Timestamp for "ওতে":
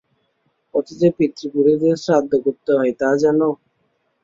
0.73-0.93